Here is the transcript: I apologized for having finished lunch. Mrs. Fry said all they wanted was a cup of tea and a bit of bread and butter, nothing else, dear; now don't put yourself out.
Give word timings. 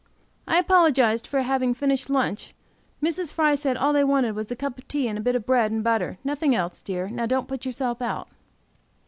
I 0.47 0.57
apologized 0.57 1.27
for 1.27 1.43
having 1.43 1.75
finished 1.75 2.09
lunch. 2.09 2.55
Mrs. 3.03 3.31
Fry 3.31 3.53
said 3.53 3.77
all 3.77 3.93
they 3.93 4.03
wanted 4.03 4.31
was 4.33 4.49
a 4.49 4.55
cup 4.55 4.79
of 4.79 4.87
tea 4.87 5.07
and 5.07 5.15
a 5.15 5.21
bit 5.21 5.35
of 5.35 5.45
bread 5.45 5.71
and 5.71 5.83
butter, 5.83 6.17
nothing 6.23 6.55
else, 6.55 6.81
dear; 6.81 7.07
now 7.07 7.27
don't 7.27 7.47
put 7.47 7.67
yourself 7.67 8.01
out. 8.01 8.27